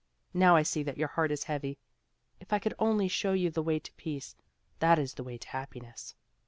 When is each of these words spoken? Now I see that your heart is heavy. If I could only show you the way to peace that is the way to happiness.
Now 0.33 0.55
I 0.55 0.63
see 0.63 0.81
that 0.81 0.97
your 0.97 1.09
heart 1.09 1.31
is 1.31 1.43
heavy. 1.43 1.77
If 2.39 2.51
I 2.51 2.57
could 2.57 2.73
only 2.79 3.07
show 3.07 3.33
you 3.33 3.51
the 3.51 3.61
way 3.61 3.77
to 3.77 3.93
peace 3.93 4.35
that 4.79 4.97
is 4.97 5.13
the 5.13 5.23
way 5.23 5.37
to 5.37 5.47
happiness. 5.49 6.15